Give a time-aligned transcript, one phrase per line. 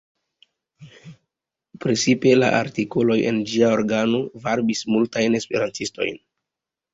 [1.85, 6.19] Precipe la artikoloj en ĝia organo varbis multajn E-istojn.